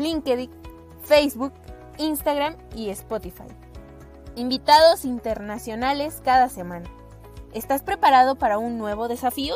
[0.00, 0.50] LinkedIn,
[1.04, 1.52] Facebook,
[1.98, 3.44] Instagram y Spotify.
[4.34, 6.90] Invitados internacionales cada semana.
[7.52, 9.54] ¿Estás preparado para un nuevo desafío?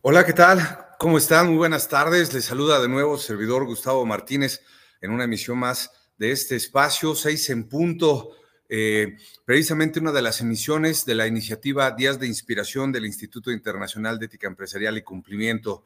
[0.00, 0.60] Hola, ¿qué tal?
[0.98, 1.48] ¿Cómo están?
[1.48, 2.32] Muy buenas tardes.
[2.32, 4.62] Les saluda de nuevo servidor Gustavo Martínez
[5.02, 8.30] en una emisión más de este espacio, seis en punto.
[8.66, 14.18] Eh, precisamente una de las emisiones de la iniciativa Días de Inspiración del Instituto Internacional
[14.18, 15.84] de Ética Empresarial y Cumplimiento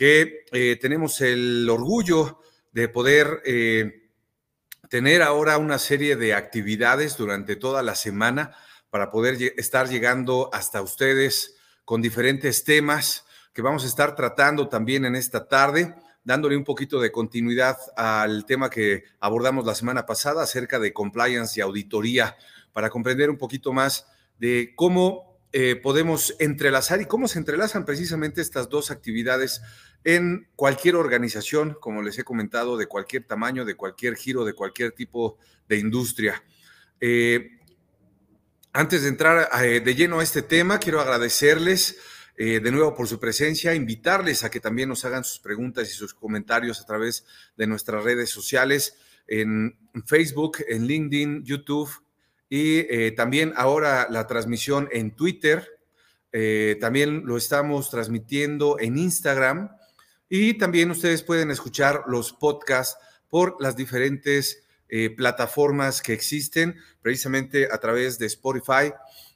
[0.00, 2.40] que eh, tenemos el orgullo
[2.72, 4.08] de poder eh,
[4.88, 8.56] tener ahora una serie de actividades durante toda la semana
[8.88, 15.04] para poder estar llegando hasta ustedes con diferentes temas que vamos a estar tratando también
[15.04, 20.44] en esta tarde, dándole un poquito de continuidad al tema que abordamos la semana pasada
[20.44, 22.38] acerca de compliance y auditoría,
[22.72, 24.06] para comprender un poquito más
[24.38, 29.60] de cómo eh, podemos entrelazar y cómo se entrelazan precisamente estas dos actividades
[30.04, 34.92] en cualquier organización, como les he comentado, de cualquier tamaño, de cualquier giro, de cualquier
[34.92, 36.42] tipo de industria.
[37.00, 37.58] Eh,
[38.72, 41.98] antes de entrar eh, de lleno a este tema, quiero agradecerles
[42.36, 46.14] de nuevo por su presencia, invitarles a que también nos hagan sus preguntas y sus
[46.14, 49.76] comentarios a través de nuestras redes sociales en
[50.06, 51.90] Facebook, en LinkedIn, YouTube,
[52.50, 55.66] y eh, también ahora la transmisión en Twitter,
[56.32, 59.70] eh, también lo estamos transmitiendo en Instagram
[60.28, 67.68] y también ustedes pueden escuchar los podcasts por las diferentes eh, plataformas que existen, precisamente
[67.70, 68.92] a través de Spotify,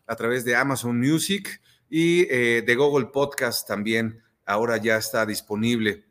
[0.08, 6.04] a través de Amazon Music y de Google Podcast también ahora ya está disponible.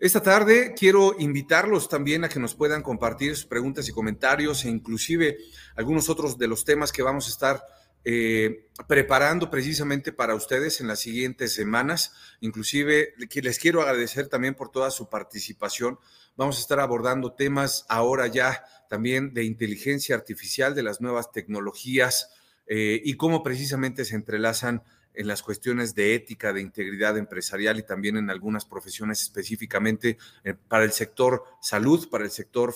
[0.00, 4.68] Esta tarde quiero invitarlos también a que nos puedan compartir sus preguntas y comentarios e
[4.68, 5.38] inclusive
[5.74, 7.64] algunos otros de los temas que vamos a estar
[8.04, 12.12] eh, preparando precisamente para ustedes en las siguientes semanas.
[12.40, 15.98] Inclusive les quiero agradecer también por toda su participación.
[16.36, 22.30] Vamos a estar abordando temas ahora ya también de inteligencia artificial, de las nuevas tecnologías
[22.68, 24.84] eh, y cómo precisamente se entrelazan
[25.18, 30.54] en las cuestiones de ética, de integridad empresarial y también en algunas profesiones específicamente eh,
[30.54, 32.72] para el sector salud, para el sector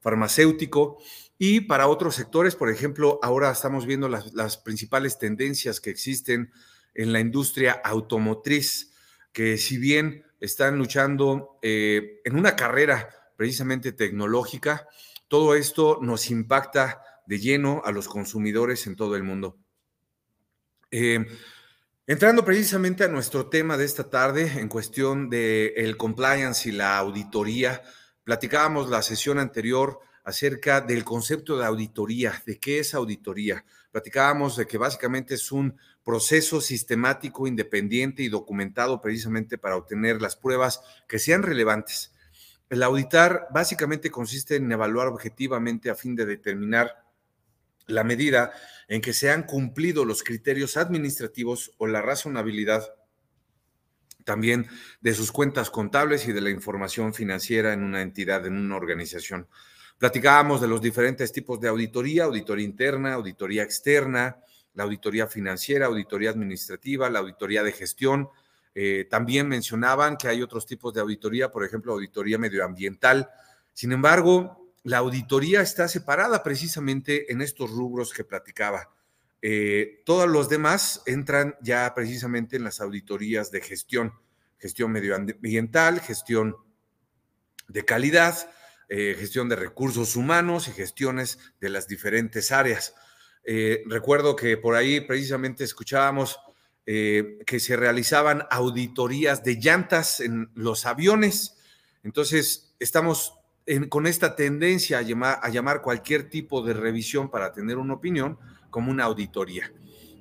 [0.00, 0.98] farmacéutico
[1.38, 2.56] y para otros sectores.
[2.56, 6.50] Por ejemplo, ahora estamos viendo las, principales tendencias que existen
[6.92, 8.92] en la industria automotriz,
[9.32, 14.88] que si bien están luchando eh, en una carrera precisamente tecnológica,
[15.28, 19.56] todo esto nos impacta de lleno a los consumidores en todo el mundo.
[20.90, 21.24] Eh,
[22.10, 26.98] Entrando precisamente a nuestro tema de esta tarde en cuestión del el compliance y la
[26.98, 27.84] auditoría,
[28.24, 33.64] platicábamos la sesión anterior acerca del concepto de auditoría, de qué es auditoría.
[33.92, 40.34] Platicábamos de que básicamente es un proceso sistemático, independiente y documentado precisamente para obtener las
[40.34, 42.12] pruebas que sean relevantes.
[42.68, 47.04] El auditar básicamente consiste en evaluar objetivamente a fin de determinar
[47.86, 48.52] la medida
[48.90, 52.92] en que se han cumplido los criterios administrativos o la razonabilidad
[54.24, 54.66] también
[55.00, 59.46] de sus cuentas contables y de la información financiera en una entidad, en una organización.
[59.96, 64.38] Platicábamos de los diferentes tipos de auditoría, auditoría interna, auditoría externa,
[64.74, 68.28] la auditoría financiera, auditoría administrativa, la auditoría de gestión.
[68.74, 73.30] Eh, también mencionaban que hay otros tipos de auditoría, por ejemplo, auditoría medioambiental.
[73.72, 78.90] Sin embargo, la auditoría está separada precisamente en estos rubros que platicaba.
[79.42, 84.12] Eh, todos los demás entran ya precisamente en las auditorías de gestión,
[84.58, 86.56] gestión medioambiental, gestión
[87.68, 88.50] de calidad,
[88.88, 92.94] eh, gestión de recursos humanos y gestiones de las diferentes áreas.
[93.44, 96.38] Eh, recuerdo que por ahí precisamente escuchábamos
[96.86, 101.56] que se realizaban auditorías de llantas en los aviones.
[102.02, 103.39] Entonces, estamos
[103.88, 108.38] con esta tendencia a llamar, cualquier tipo de revisión para tener una opinión
[108.70, 109.72] como una auditoría.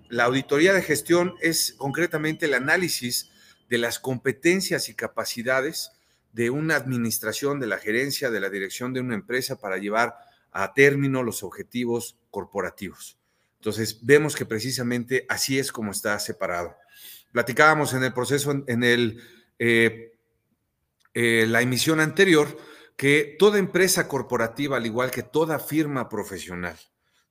[0.09, 3.31] La auditoría de gestión es concretamente el análisis
[3.69, 5.91] de las competencias y capacidades
[6.33, 10.15] de una administración, de la gerencia, de la dirección de una empresa para llevar
[10.51, 13.17] a término los objetivos corporativos.
[13.59, 16.75] Entonces, vemos que precisamente así es como está separado.
[17.31, 19.21] Platicábamos en el proceso, en el,
[19.59, 20.13] eh,
[21.13, 22.57] eh, la emisión anterior,
[22.99, 26.77] que toda empresa corporativa, al igual que toda firma profesional,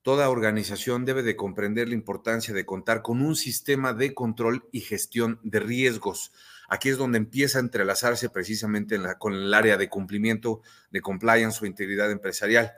[0.01, 4.79] toda organización debe de comprender la importancia de contar con un sistema de control y
[4.79, 6.31] gestión de riesgos.
[6.69, 11.67] Aquí es donde empieza a entrelazarse precisamente con el área de cumplimiento, de compliance o
[11.67, 12.73] integridad empresarial.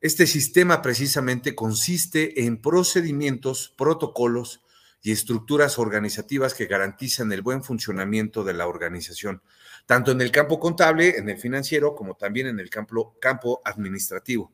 [0.00, 4.62] Este sistema precisamente consiste en procedimientos, protocolos
[5.02, 9.42] y estructuras organizativas que garantizan el buen funcionamiento de la organización,
[9.86, 14.52] tanto en el campo contable, en el financiero, como también en el campo, campo administrativo.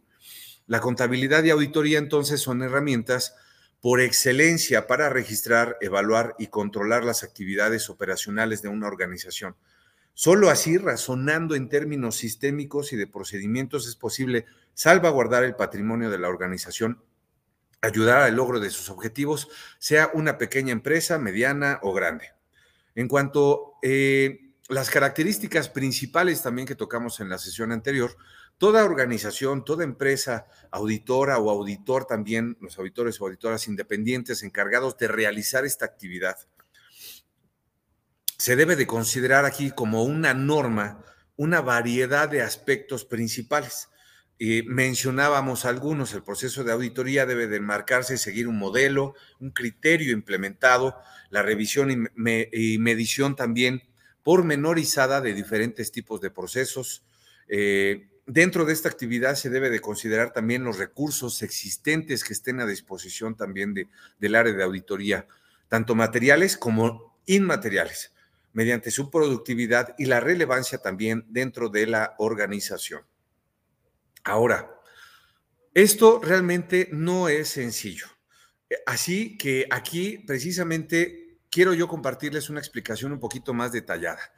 [0.66, 3.34] La contabilidad y auditoría entonces son herramientas
[3.80, 9.56] por excelencia para registrar, evaluar y controlar las actividades operacionales de una organización.
[10.14, 16.18] Solo así, razonando en términos sistémicos y de procedimientos, es posible salvaguardar el patrimonio de
[16.18, 17.02] la organización,
[17.82, 19.48] ayudar al logro de sus objetivos,
[19.78, 22.32] sea una pequeña empresa, mediana o grande.
[22.94, 28.16] En cuanto a eh, las características principales también que tocamos en la sesión anterior,
[28.56, 35.08] toda organización, toda empresa auditora o auditor también, los auditores o auditoras independientes encargados de
[35.08, 36.36] realizar esta actividad,
[38.38, 41.04] se debe de considerar aquí como una norma
[41.36, 43.88] una variedad de aspectos principales.
[44.44, 49.50] Y mencionábamos algunos, el proceso de auditoría debe de enmarcarse y seguir un modelo, un
[49.50, 50.96] criterio implementado,
[51.30, 53.84] la revisión y, medición también
[54.24, 57.04] pormenorizada de diferentes tipos de procesos,
[57.46, 62.58] eh, dentro de esta actividad se debe de considerar también los recursos existentes que estén
[62.58, 63.86] a disposición también de,
[64.18, 65.28] del área de auditoría,
[65.68, 68.12] tanto materiales como inmateriales,
[68.52, 73.02] mediante su productividad y la relevancia también dentro de la organización.
[74.24, 74.80] Ahora,
[75.74, 78.06] esto realmente no es sencillo.
[78.86, 84.32] Así que aquí precisamente quiero yo compartirles una explicación un poquito más detallada.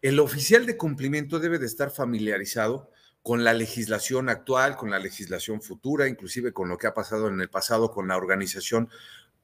[0.00, 2.90] El oficial de cumplimiento debe de estar familiarizado
[3.22, 7.40] con la legislación actual, con la legislación futura, inclusive con lo que ha pasado en
[7.40, 8.88] el pasado con la organización,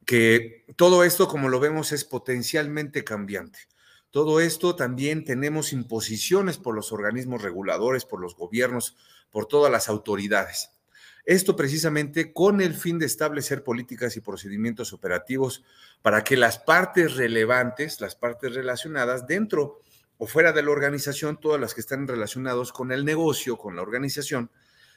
[0.04, 3.60] que todo esto, como lo vemos, es potencialmente cambiante.
[4.10, 8.96] Todo esto también tenemos imposiciones por los organismos reguladores, por los gobiernos,
[9.30, 10.70] por todas las autoridades.
[11.26, 15.62] Esto precisamente con el fin de establecer políticas y procedimientos operativos
[16.00, 19.80] para que las partes relevantes, las partes relacionadas dentro
[20.16, 23.82] o fuera de la organización, todas las que están relacionados con el negocio, con la
[23.82, 24.50] organización,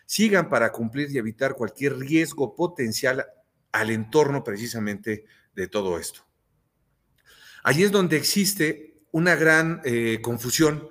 [0.05, 3.25] sigan para cumplir y evitar cualquier riesgo potencial
[3.73, 6.25] al entorno precisamente de todo esto.
[7.63, 10.89] Allí es donde existe una gran eh, confusión,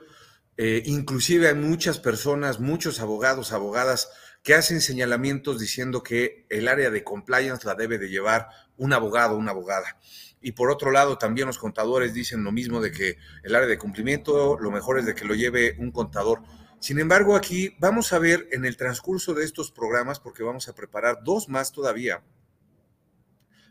[0.57, 4.11] eh, inclusive hay muchas personas, muchos abogados, abogadas,
[4.43, 9.37] que hacen señalamientos diciendo que el área de compliance la debe de llevar un abogado,
[9.37, 9.99] una abogada.
[10.41, 13.79] Y por otro lado, también los contadores dicen lo mismo de que el área de
[13.79, 16.43] cumplimiento, lo mejor es de que lo lleve un contador.
[16.79, 20.75] Sin embargo, aquí vamos a ver en el transcurso de estos programas, porque vamos a
[20.75, 22.23] preparar dos más todavía,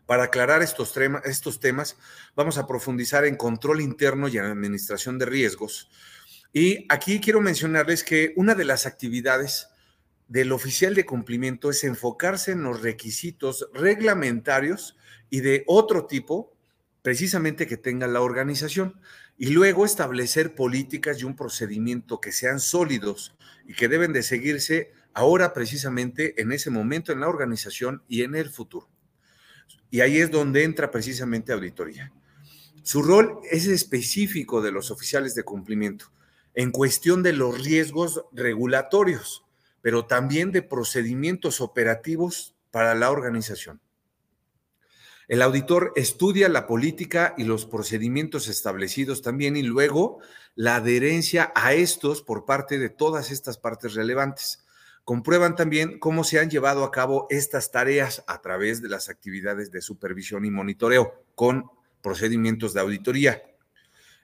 [0.09, 0.91] para aclarar estos,
[1.59, 1.95] temas,
[2.35, 5.91] vamos a profundizar en control interno y en administración de riesgos.
[6.51, 9.67] Y aquí quiero mencionarles que una de las actividades
[10.27, 14.97] del oficial de cumplimiento es enfocarse en los requisitos reglamentarios
[15.29, 16.57] y de otro tipo
[17.03, 18.99] precisamente que tenga la organización
[19.37, 23.37] y luego establecer políticas y un procedimiento que sean sólidos
[23.67, 28.33] y que deben de seguirse ahora precisamente en ese momento en la organización y en
[28.33, 28.89] el futuro.
[29.89, 32.11] Y ahí es donde entra precisamente auditoría.
[32.83, 36.11] Su rol es específico de los oficiales de cumplimiento
[36.53, 39.45] en cuestión de los riesgos regulatorios,
[39.81, 43.79] pero también de procedimientos operativos para la organización.
[45.27, 50.19] El auditor estudia la política y los procedimientos establecidos también y luego
[50.55, 54.65] la adherencia a estos por parte de todas estas partes relevantes.
[55.09, 59.71] Comprueban también cómo se han llevado a cabo estas tareas a través de las actividades
[59.71, 61.65] de supervisión y monitoreo con
[62.03, 63.41] procedimientos de auditoría.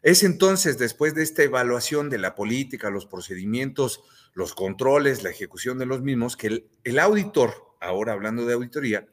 [0.03, 4.03] Es entonces, después de esta evaluación de la política, los procedimientos,
[4.35, 9.07] los controles, la ejecución de los mismos, que el, auditor, ahora hablando de auditoría,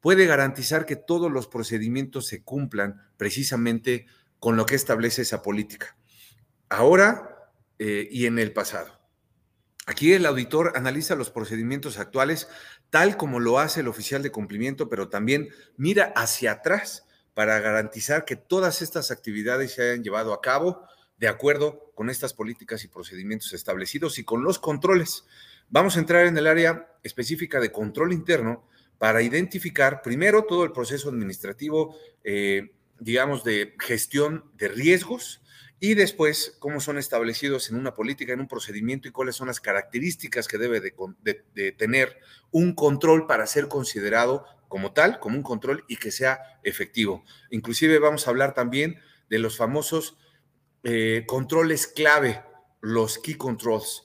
[0.00, 4.06] puede garantizar que todos los procedimientos se cumplan precisamente
[4.38, 5.96] con lo que establece esa política,
[6.68, 8.97] ahora eh, y en el pasado.
[9.88, 12.46] Aquí el auditor analiza los procedimientos actuales
[12.90, 18.26] tal como lo hace el oficial de cumplimiento, pero también mira hacia atrás para garantizar
[18.26, 20.82] que todas estas actividades se hayan llevado a cabo
[21.16, 25.24] de acuerdo con estas políticas y procedimientos establecidos y con los controles.
[25.70, 28.68] Vamos a entrar en el área específica de control interno,
[28.98, 35.40] para identificar primero todo el proceso administrativo, eh, digamos, de gestión de riesgos
[35.80, 39.60] y después cómo son establecidos en una política, en un procedimiento y cuáles son las
[39.60, 42.18] características que debe de, tener
[42.50, 47.24] un control para ser considerado como tal, como un control y que sea efectivo.
[47.50, 48.98] Inclusive vamos a hablar también
[49.30, 50.18] de los famosos
[50.82, 52.42] eh, controles clave,
[52.80, 54.04] los key controls.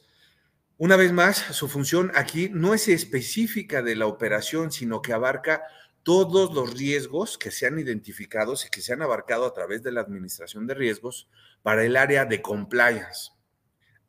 [0.78, 5.64] Una vez más, su función aquí no es específica de la operación, sino que abarca
[6.04, 9.92] todos los riesgos que se han identificado y que se han abarcado a través de
[9.92, 11.30] la administración de riesgos
[11.62, 13.32] para el área de compliance.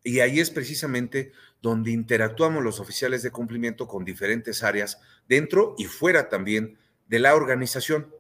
[0.03, 1.33] Y ahí es precisamente
[1.63, 7.35] donde interactuamos los oficiales de cumplimiento con diferentes áreas dentro y fuera también de la
[7.35, 8.15] organización.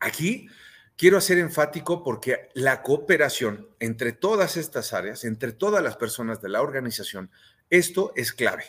[0.00, 0.48] Aquí
[0.96, 6.48] quiero hacer enfático porque la cooperación entre todas estas áreas, entre todas las personas de
[6.48, 7.30] la organización,
[7.70, 8.64] esto es clave.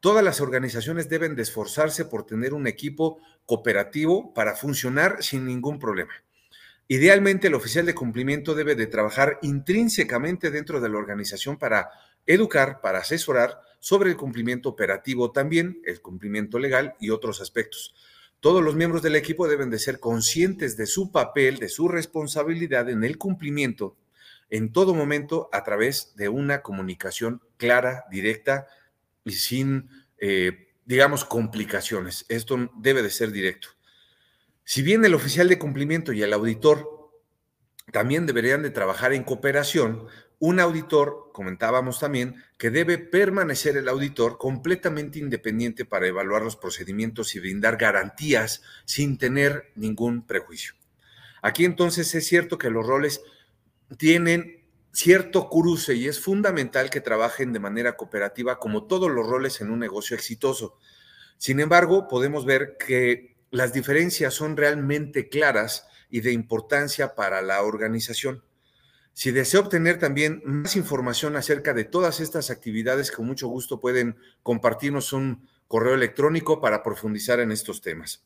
[0.00, 5.78] Todas las organizaciones deben de esforzarse por tener un equipo cooperativo para funcionar sin ningún
[5.78, 6.12] problema.
[6.88, 11.90] Idealmente, el oficial de cumplimiento debe de trabajar intrínsecamente dentro de la organización para
[12.26, 17.94] educar, para asesorar sobre el cumplimiento operativo, también el cumplimiento legal y otros aspectos.
[18.40, 22.90] Todos los miembros del equipo deben de ser conscientes de su papel, de su responsabilidad
[22.90, 23.96] en el cumplimiento
[24.52, 28.66] en todo momento a través de una comunicación clara, directa,
[29.24, 32.24] y sin, eh, digamos, complicaciones.
[32.28, 33.68] Esto debe de ser directo.
[34.64, 37.10] Si bien el oficial de cumplimiento y el auditor
[37.90, 40.06] también deberían de trabajar en cooperación,
[40.38, 47.34] un auditor, comentábamos también, que debe permanecer el auditor completamente independiente para evaluar los procedimientos
[47.34, 50.74] y brindar garantías sin tener ningún prejuicio.
[51.42, 53.20] Aquí entonces es cierto que los roles
[53.98, 54.61] tienen
[54.92, 59.70] cierto cruce y es fundamental que trabajen de manera cooperativa como todos los roles en
[59.70, 60.78] un negocio exitoso.
[61.38, 67.62] Sin embargo, podemos ver que las diferencias son realmente claras y de importancia para la
[67.62, 68.44] organización.
[69.14, 74.16] Si desea obtener también más información acerca de todas estas actividades, con mucho gusto pueden
[74.42, 78.24] compartirnos un correo electrónico para profundizar en estos temas.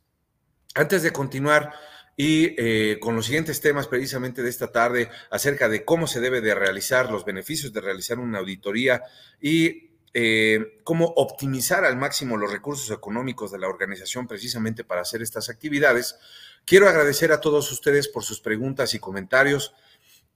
[0.75, 1.73] Antes de continuar,
[2.17, 6.41] y eh, con los siguientes temas precisamente de esta tarde acerca de cómo se debe
[6.41, 9.03] de realizar los beneficios de realizar una auditoría
[9.41, 15.21] y eh, cómo optimizar al máximo los recursos económicos de la organización precisamente para hacer
[15.21, 16.17] estas actividades.
[16.65, 19.75] Quiero agradecer a todos ustedes por sus preguntas y comentarios.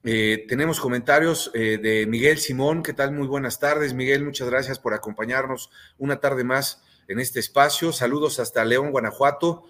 [0.04, 2.82] Eh, tenemos comentarios de Miguel Simón.
[2.82, 3.12] ¿Qué tal?
[3.12, 4.22] Muy buenas tardes, Miguel.
[4.22, 7.90] Muchas gracias por acompañarnos una tarde más en este espacio.
[7.90, 9.64] Saludos hasta León, Guanajuato.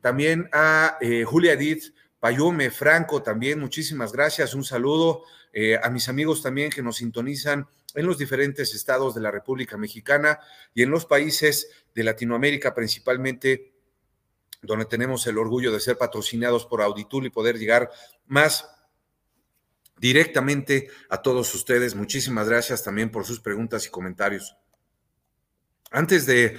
[0.00, 4.54] También a eh, Julia Edith Payome Franco, también muchísimas gracias.
[4.54, 9.20] Un saludo eh, a mis amigos también que nos sintonizan en los diferentes estados de
[9.20, 10.40] la República Mexicana
[10.74, 13.72] y en los países de Latinoamérica, principalmente
[14.62, 17.90] donde tenemos el orgullo de ser patrocinados por Auditul y poder llegar
[18.26, 18.68] más
[19.98, 21.94] directamente a todos ustedes.
[21.94, 24.56] Muchísimas gracias también por sus preguntas y comentarios.
[25.90, 26.58] Antes de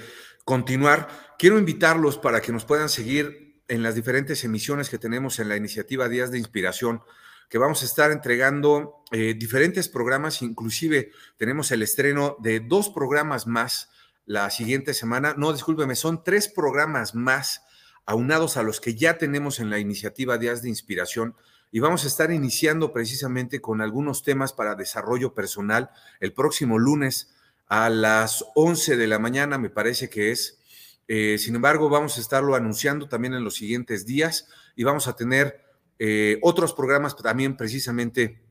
[0.50, 5.48] continuar, quiero invitarlos para que nos puedan seguir en las diferentes emisiones que tenemos en
[5.48, 7.02] la iniciativa Días de Inspiración,
[7.48, 13.46] que vamos a estar entregando eh, diferentes programas, inclusive tenemos el estreno de dos programas
[13.46, 13.90] más
[14.26, 15.34] la siguiente semana.
[15.38, 17.62] No, discúlpeme, son tres programas más
[18.04, 21.36] aunados a los que ya tenemos en la iniciativa Días de Inspiración.
[21.70, 27.36] Y vamos a estar iniciando precisamente con algunos temas para desarrollo personal el próximo lunes
[27.70, 30.58] a las 11 de la mañana, me parece que es.
[31.06, 35.14] Eh, sin embargo, vamos a estarlo anunciando también en los siguientes días y vamos a
[35.14, 35.62] tener
[36.00, 38.42] eh, otros programas también precisamente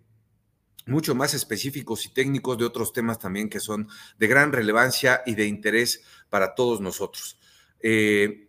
[0.86, 5.36] mucho más específicos y técnicos de otros temas también que son de gran relevancia y
[5.36, 7.38] de interés para todos nosotros.
[7.82, 8.48] Eh,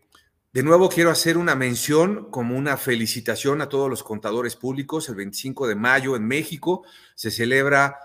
[0.52, 5.08] de nuevo quiero hacer una mención como una felicitación a todos los contadores públicos.
[5.08, 6.84] El 25 de mayo en México
[7.16, 7.98] se celebra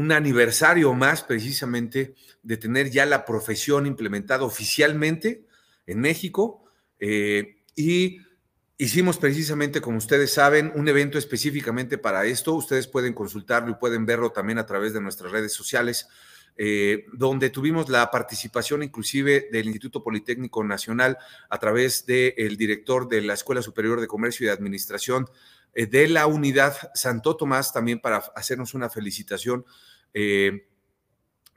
[0.00, 5.44] un aniversario más precisamente de tener ya la profesión implementada oficialmente
[5.86, 6.64] en México
[6.98, 8.16] eh, y
[8.78, 12.54] hicimos precisamente, como ustedes saben, un evento específicamente para esto.
[12.54, 16.08] Ustedes pueden consultarlo y pueden verlo también a través de nuestras redes sociales.
[16.56, 21.16] Eh, donde tuvimos la participación inclusive del Instituto Politécnico Nacional
[21.48, 25.26] a través del director de la Escuela Superior de Comercio y Administración
[25.74, 29.64] eh, de la unidad Santo Tomás, también para hacernos una felicitación
[30.14, 30.66] eh,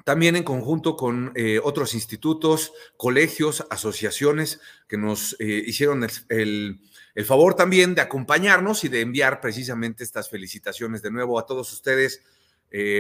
[0.04, 6.82] también en conjunto con eh, otros institutos, colegios, asociaciones que nos eh, hicieron el,
[7.26, 12.22] favor también de acompañarnos y de enviar precisamente estas felicitaciones de nuevo a todos ustedes.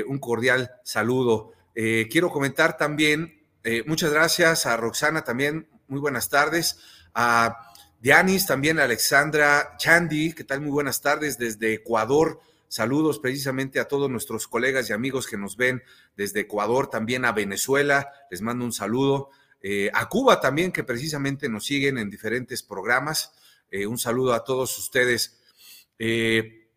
[0.07, 1.51] un cordial saludo.
[1.73, 3.41] quiero comentar también,
[3.87, 6.77] muchas gracias a Roxana también, muy buenas tardes,
[7.15, 10.61] a Dianis, también Alexandra Chandi, ¿qué tal?
[10.61, 12.39] Muy buenas tardes desde Ecuador.
[12.73, 15.83] Saludos precisamente a todos nuestros colegas y amigos que nos ven
[16.17, 19.29] desde Ecuador, también a Venezuela, les mando un saludo.
[19.61, 23.31] Eh, a Cuba también, que precisamente nos siguen en diferentes programas.
[23.69, 25.39] Eh, un saludo a todos ustedes.
[25.99, 26.67] Eh,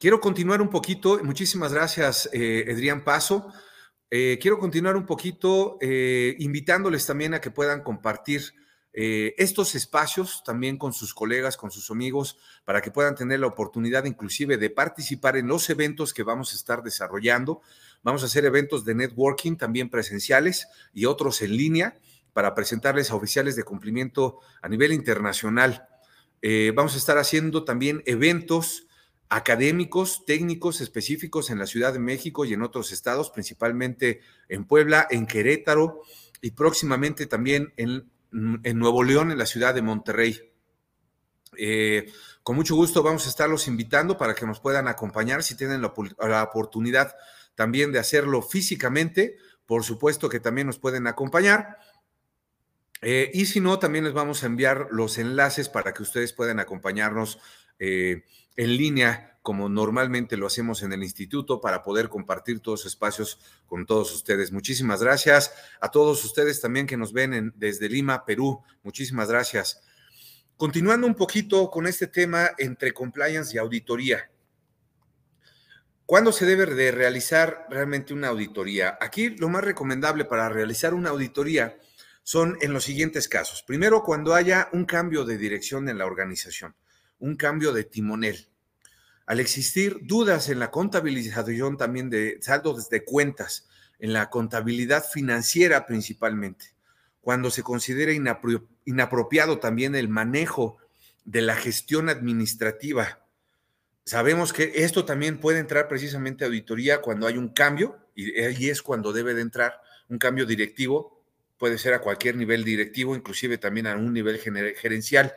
[0.00, 3.52] quiero continuar un poquito, muchísimas gracias, Edrián Paso.
[4.08, 8.54] quiero continuar un poquito invitándoles también a que puedan compartir
[8.98, 13.46] eh, estos espacios también con sus colegas, con sus amigos, para que puedan tener la
[13.46, 17.60] oportunidad inclusive de participar en los eventos que vamos a estar desarrollando.
[18.02, 21.98] Vamos a hacer eventos de networking también presenciales y otros en línea
[22.32, 25.86] para presentarles a oficiales de cumplimiento a nivel internacional.
[26.40, 28.86] Eh, vamos a estar haciendo también eventos
[29.28, 35.06] académicos, técnicos específicos en la Ciudad de México y en otros estados, principalmente en Puebla,
[35.10, 36.00] en Querétaro
[36.40, 38.08] y próximamente también en
[38.62, 40.52] en Nuevo León, en la ciudad de Monterrey.
[41.56, 42.12] Eh,
[42.42, 46.42] con mucho gusto vamos a estarlos invitando para que nos puedan acompañar si tienen la,
[46.42, 47.14] oportunidad
[47.54, 49.36] también de hacerlo físicamente.
[49.64, 51.78] Por supuesto que también nos pueden acompañar.
[53.02, 56.60] Eh, y si no, también les vamos a enviar los enlaces para que ustedes puedan
[56.60, 57.38] acompañarnos
[57.78, 58.24] eh,
[58.56, 63.38] en línea como normalmente lo hacemos en el instituto, para poder compartir todos los espacios
[63.68, 64.50] con todos ustedes.
[64.50, 68.60] Muchísimas gracias a todos ustedes también que nos ven desde Lima, Perú.
[68.82, 69.80] Muchísimas gracias.
[70.56, 74.28] Continuando un poquito con este tema entre compliance y auditoría.
[76.06, 78.98] ¿Cuándo se debe de realizar realmente una auditoría?
[79.00, 81.78] Aquí lo más recomendable para realizar una auditoría
[82.24, 83.62] son en los siguientes casos.
[83.62, 86.74] Primero, cuando haya un cambio de dirección en la organización,
[87.18, 88.48] un cambio de timonel
[89.26, 95.84] al existir dudas en la contabilización también de saldos de cuentas, en la contabilidad financiera
[95.84, 96.74] principalmente,
[97.20, 98.12] cuando se considera
[98.84, 100.78] inapropiado también el manejo
[101.24, 103.26] de la gestión administrativa.
[104.04, 108.70] Sabemos que esto también puede entrar precisamente a auditoría cuando hay un cambio, y ahí
[108.70, 111.20] es cuando debe de entrar un cambio directivo,
[111.58, 115.34] puede ser a cualquier nivel directivo, inclusive también a un nivel gerencial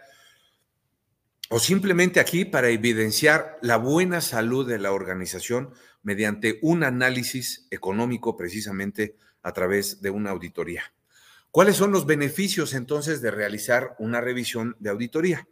[1.50, 8.38] o simplemente aquí para evidenciar la buena salud de la organización mediante un análisis económico
[8.38, 10.94] precisamente a través de una auditoría.
[11.50, 15.48] ¿Cuáles son los beneficios entonces de realizar una revisión de auditoría?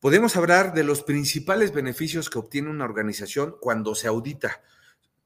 [0.00, 4.60] Podemos hablar de los principales beneficios que obtiene una organización cuando se audita,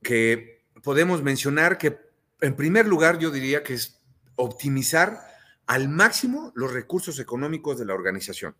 [0.02, 1.98] que podemos mencionar que
[2.42, 3.98] en primer lugar yo diría que es
[4.36, 5.20] optimizar
[5.66, 8.54] al máximo los recursos económicos de la organización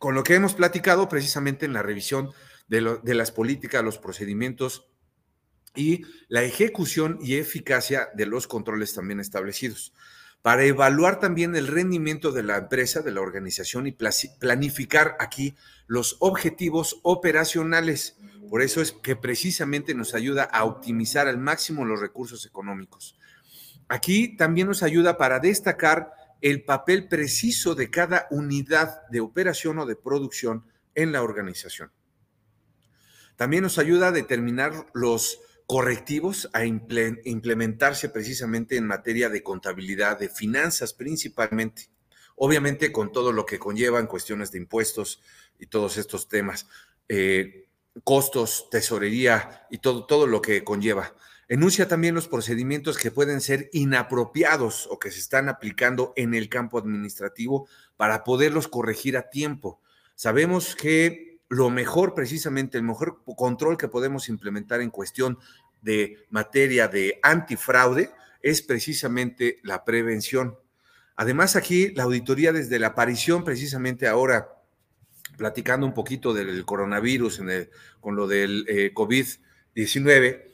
[0.00, 2.30] con lo que hemos platicado precisamente en la revisión
[2.68, 2.80] de,
[3.14, 4.88] las políticas, los procedimientos
[5.76, 9.92] y la ejecución y eficacia de los controles también establecidos,
[10.40, 15.54] para evaluar también el rendimiento de la empresa, de la organización y planificar aquí
[15.86, 18.16] los objetivos operacionales.
[18.48, 23.18] Por eso es que precisamente nos ayuda a optimizar al máximo los recursos económicos.
[23.86, 26.10] Aquí también nos ayuda para destacar
[26.40, 31.92] el papel preciso de cada unidad de operación o de producción en la organización.
[33.36, 40.28] También nos ayuda a determinar los correctivos a implementarse precisamente en materia de contabilidad, de
[40.28, 41.90] finanzas principalmente,
[42.34, 45.22] obviamente con todo lo que conlleva en cuestiones de impuestos
[45.60, 46.66] y todos estos temas,
[47.08, 47.68] eh,
[48.02, 51.14] costos, tesorería y todo, todo lo que conlleva.
[51.50, 56.48] Enuncia también los procedimientos que pueden ser inapropiados o que se están aplicando en el
[56.48, 59.80] campo administrativo para poderlos corregir a tiempo.
[60.14, 65.38] Sabemos que lo mejor, precisamente, el mejor control que podemos implementar en cuestión
[65.82, 68.10] de materia de antifraude
[68.42, 70.56] es precisamente la prevención.
[71.16, 74.62] Además, aquí la auditoría desde la aparición, precisamente ahora,
[75.36, 77.40] platicando un poquito del coronavirus
[77.98, 80.49] con lo del eh, COVID-19,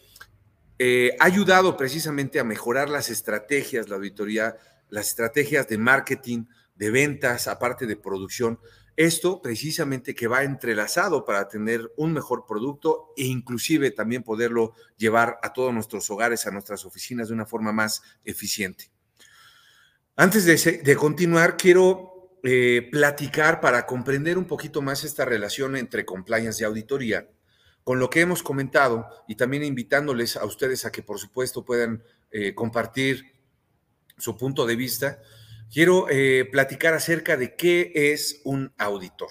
[0.79, 4.57] eh, ha ayudado precisamente a mejorar las estrategias, la auditoría,
[4.91, 8.59] las estrategias de marketing, de ventas, aparte de producción.
[8.97, 15.39] Esto precisamente que va entrelazado para tener un mejor producto e inclusive también poderlo llevar
[15.43, 18.91] a todos nuestros hogares, a nuestras oficinas de una forma más eficiente.
[20.15, 26.63] Antes de, continuar, quiero eh, platicar para comprender un poquito más esta relación entre compliance
[26.63, 27.29] y auditoría
[27.87, 32.03] con lo que hemos comentado y también invitándoles a ustedes a que por supuesto puedan
[32.33, 33.33] eh, compartir
[34.19, 35.21] su punto de vista,
[35.73, 39.29] quiero eh, platicar acerca de qué es un auditor.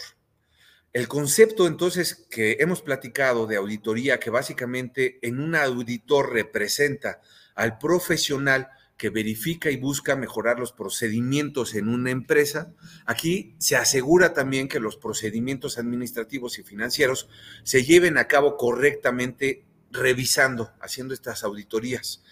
[0.93, 7.19] El concepto entonces que hemos platicado de auditoría, que básicamente en un auditor representa
[7.55, 12.73] al profesional que verifica y busca mejorar los procedimientos en una empresa,
[13.05, 17.27] aquí se asegura también que los procedimientos administrativos y financieros
[17.63, 22.23] se lleven a cabo correctamente revisando, haciendo estas auditorías.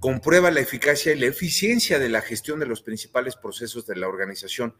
[0.00, 4.08] Comprueba la eficacia y la eficiencia de la gestión de los principales procesos de la
[4.08, 4.74] organización,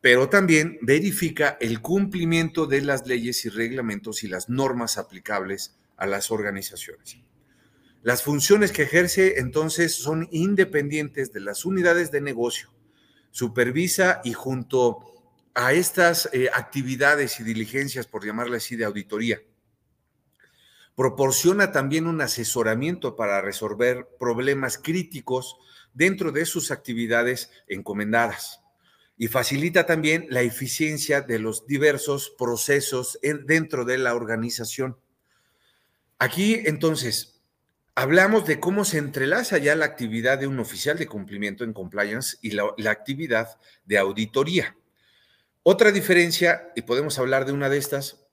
[0.00, 6.06] pero también verifica el cumplimiento de las leyes y reglamentos y las normas aplicables a
[6.06, 7.18] las organizaciones.
[8.02, 12.72] Las funciones que ejerce entonces son independientes de las unidades de negocio.
[13.30, 15.10] Supervisa y junto
[15.54, 19.42] a estas eh, actividades y diligencias, por llamarle así, de auditoría,
[20.96, 25.56] proporciona también un asesoramiento para resolver problemas críticos
[25.92, 28.60] dentro de sus actividades encomendadas
[29.18, 34.96] y facilita también la eficiencia de los diversos procesos dentro de la organización.
[36.18, 37.39] Aquí entonces
[38.00, 42.38] hablamos de cómo se entrelaza ya la actividad de un oficial de cumplimiento en compliance
[42.40, 44.74] y la, actividad de auditoría.
[45.62, 48.24] Otra diferencia, y podemos hablar de una de estas,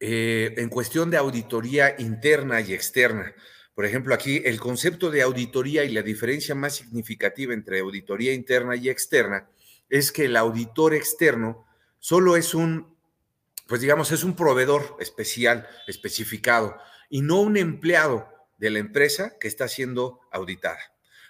[0.00, 3.32] eh, en cuestión de auditoría interna y externa.
[3.76, 8.74] Por ejemplo, aquí el concepto de auditoría y la diferencia más significativa entre auditoría interna
[8.74, 9.48] y externa
[9.88, 11.64] es que el auditor externo
[12.00, 12.92] solo es un,
[13.68, 16.76] pues digamos, es un proveedor especial, especificado,
[17.08, 18.33] y no un empleado
[18.64, 20.78] de la empresa que está siendo auditada.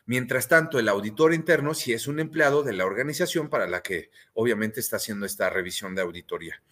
[0.07, 4.13] Mientras tanto, el auditor interno sí es un empleado de la organización para la que
[4.35, 6.63] obviamente está haciendo esta revisión de auditoría.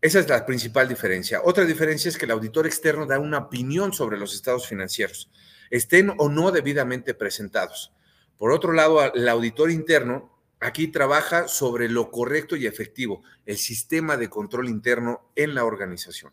[0.00, 1.42] Esa es la principal diferencia.
[1.44, 5.30] Otra diferencia es que el auditor externo da una opinión sobre los estados financieros,
[5.68, 7.92] estén o no debidamente presentados.
[8.38, 14.16] Por otro lado, el auditor interno aquí trabaja sobre lo correcto y efectivo, el sistema
[14.16, 16.32] de control interno en la organización.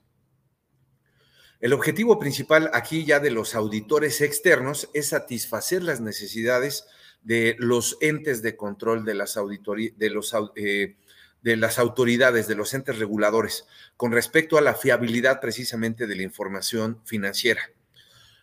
[1.60, 6.86] El objetivo principal aquí ya de los auditores externos es satisfacer las necesidades
[7.24, 10.96] de los entes de control de las, los, eh,
[11.42, 13.66] de las autoridades, de los entes reguladores,
[13.96, 17.62] con respecto a la fiabilidad precisamente de la información financiera.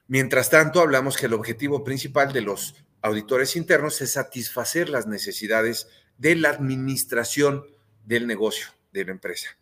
[0.09, 5.89] Mientras tanto, hablamos que el objetivo principal de los auditores internos es satisfacer las necesidades
[6.19, 7.65] de la administración
[8.05, 9.57] del negocio, de la empresa.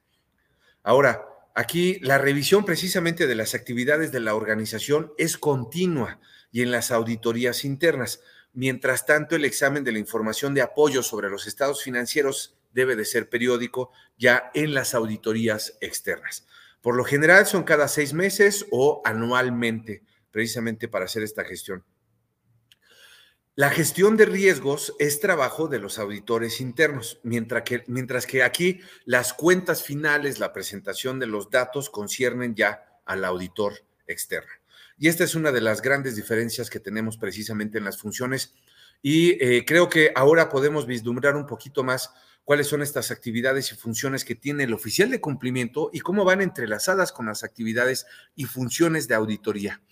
[0.83, 6.19] Ahora, Aquí la revisión precisamente de las actividades de la organización es continua
[6.51, 8.23] y en las auditorías internas.
[8.55, 13.05] Mientras tanto, el examen de la información de apoyo sobre los estados financieros debe de
[13.05, 16.47] ser periódico ya en las auditorías externas.
[16.81, 21.85] Por lo general son cada seis meses o anualmente, precisamente para hacer esta gestión.
[23.55, 28.81] La gestión de riesgos es trabajo de los auditores internos, mientras que, mientras que aquí
[29.05, 33.75] las cuentas finales, la presentación de los datos conciernen ya al auditor
[34.07, 34.51] externo.
[34.97, 38.55] Y esta es una de las grandes diferencias que tenemos precisamente en las funciones
[39.03, 42.11] y eh, creo que ahora podemos vislumbrar un poquito más
[42.45, 46.41] cuáles son estas actividades y funciones que tiene el oficial de cumplimiento y cómo van
[46.41, 49.83] entrelazadas con las actividades y funciones de auditoría.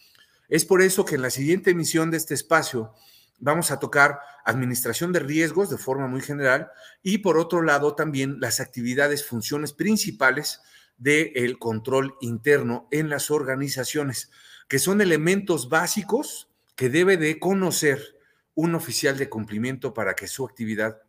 [0.48, 2.94] Es por eso que en la siguiente emisión de este espacio
[3.40, 6.70] vamos a tocar administración de riesgos de forma muy general
[7.02, 10.60] y por otro lado también las actividades, funciones principales
[10.96, 14.30] del control interno en las organizaciones,
[14.68, 18.18] que son elementos básicos que debe de conocer
[18.54, 21.00] un oficial de cumplimiento para que su actividad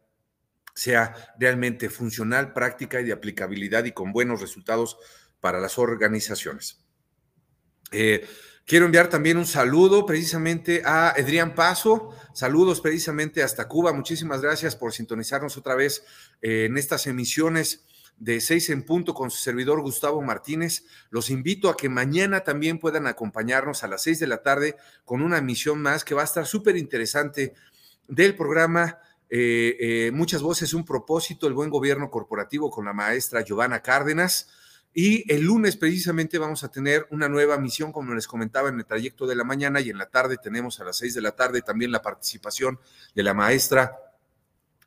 [0.73, 4.97] sea realmente funcional, práctica y de aplicabilidad y con buenos resultados
[5.41, 6.79] para las organizaciones.
[7.91, 8.25] Eh,
[8.71, 12.11] Quiero enviar también un saludo precisamente a Adrián Paso.
[12.31, 13.91] Saludos precisamente hasta Cuba.
[13.91, 16.05] Muchísimas gracias por sintonizarnos otra vez
[16.41, 17.83] eh, en estas emisiones
[18.15, 20.85] de seis en punto con su servidor Gustavo Martínez.
[21.09, 25.21] Los invito a que mañana también puedan acompañarnos a las seis de la tarde con
[25.21, 27.53] una emisión más que va a estar súper interesante
[28.07, 28.99] del programa.
[29.29, 34.47] Eh, eh, muchas voces, un propósito, el buen gobierno corporativo con la maestra Giovanna Cárdenas.
[34.93, 38.85] Y el lunes precisamente vamos a tener una nueva misión, como les comentaba en el
[38.85, 41.61] trayecto de la mañana y en la tarde tenemos a las seis de la tarde
[41.61, 42.79] también la participación
[43.15, 43.97] de la maestra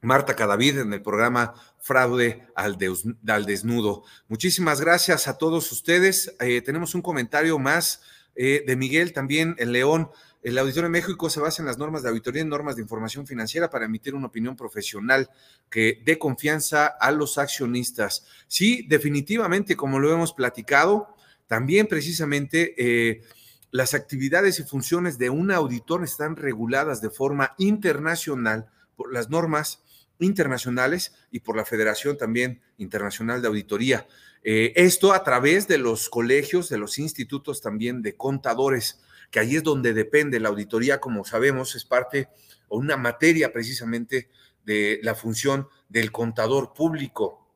[0.05, 4.05] Marta Cadavid en el programa Fraude al, Desnudo.
[4.29, 6.35] Muchísimas gracias a todos ustedes.
[6.40, 8.03] Eh, tenemos un comentario más
[8.37, 10.11] eh, de Miguel también en León.
[10.45, 13.27] El Auditorio de México se basa en las normas de auditoría y normas de información
[13.27, 15.31] financiera para emitir una opinión profesional
[15.71, 18.27] que dé confianza a los accionistas.
[18.47, 23.23] Sí, definitivamente, como lo hemos platicado, también precisamente eh,
[23.71, 29.83] las actividades y funciones de un auditor están reguladas de forma internacional por las normas
[30.19, 34.07] internacionales y por la Federación también Internacional de Auditoría.
[34.43, 39.57] Eh, esto a través de los colegios, de los institutos también de contadores que ahí
[39.57, 42.29] es donde depende la auditoría, como sabemos, es parte
[42.69, 44.31] o una materia precisamente
[44.65, 47.55] de la función del contador público.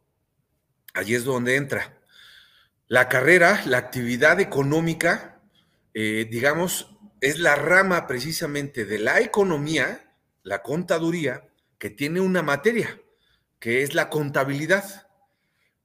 [0.94, 1.98] Allí es donde entra.
[2.86, 5.42] La carrera, la actividad económica,
[5.94, 13.00] eh, digamos, es la rama precisamente de la economía, la contaduría, que tiene una materia,
[13.58, 15.08] que es la contabilidad.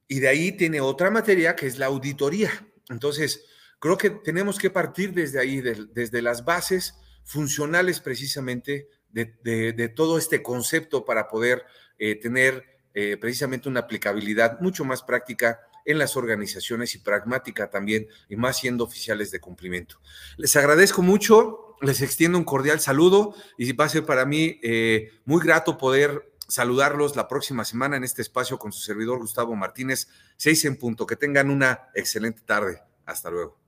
[0.08, 2.50] Y de ahí tiene otra materia, que es la auditoría.
[2.88, 3.44] Entonces,
[3.84, 10.42] creo que tenemos que partir desde ahí, desde las bases funcionales precisamente de, todo este
[10.42, 11.66] concepto para poder
[11.98, 18.08] eh, tener eh, precisamente una aplicabilidad mucho más práctica en las organizaciones y pragmática también,
[18.30, 20.00] y más siendo oficiales de cumplimiento.
[20.38, 25.10] Les agradezco mucho, les extiendo un cordial saludo y va a ser para mí eh,
[25.26, 30.08] muy grato poder saludarlos la próxima semana en este espacio con su servidor Gustavo Martínez,
[30.38, 31.06] seis en punto.
[31.06, 32.80] Que tengan una excelente tarde.
[33.04, 33.63] Hasta luego.